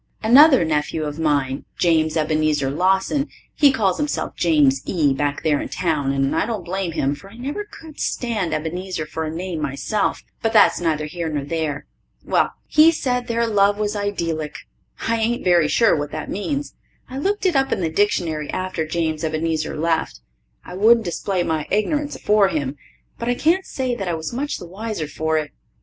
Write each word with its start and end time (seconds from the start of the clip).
Another 0.23 0.65
nephew 0.65 1.03
of 1.03 1.19
mine, 1.19 1.63
James 1.77 2.17
Ebenezer 2.17 2.71
Lawson 2.71 3.27
he 3.53 3.71
calls 3.71 3.97
himself 3.99 4.35
James 4.35 4.81
E. 4.85 5.13
back 5.13 5.43
there 5.43 5.61
in 5.61 5.69
town, 5.69 6.11
and 6.11 6.35
I 6.35 6.47
don't 6.47 6.65
blame 6.65 6.93
him, 6.93 7.13
for 7.13 7.29
I 7.29 7.37
never 7.37 7.63
could 7.69 7.99
stand 7.99 8.51
Ebenezer 8.51 9.05
for 9.05 9.25
a 9.25 9.29
name 9.29 9.61
myself; 9.61 10.23
but 10.41 10.53
that's 10.53 10.81
neither 10.81 11.05
here 11.05 11.29
nor 11.29 11.43
there. 11.45 11.85
Well, 12.25 12.51
he 12.65 12.91
said 12.91 13.27
their 13.27 13.45
love 13.45 13.77
was 13.77 13.95
idyllic, 13.95 14.55
I 15.07 15.17
ain't 15.17 15.43
very 15.43 15.67
sure 15.67 15.95
what 15.95 16.09
that 16.09 16.31
means. 16.31 16.73
I 17.07 17.19
looked 17.19 17.45
it 17.45 17.55
up 17.55 17.71
in 17.71 17.81
the 17.81 17.89
dictionary 17.91 18.49
after 18.49 18.87
James 18.87 19.23
Ebenezer 19.23 19.77
left 19.77 20.19
I 20.65 20.73
wouldn't 20.73 21.05
display 21.05 21.43
my 21.43 21.67
ignorance 21.69 22.15
afore 22.15 22.47
him 22.47 22.75
but 23.19 23.29
I 23.29 23.35
can't 23.35 23.67
say 23.67 23.93
that 23.93 24.07
I 24.07 24.15
was 24.15 24.33
much 24.33 24.57
the 24.57 24.65
wiser 24.65 25.07
for 25.07 25.37
it. 25.37 25.51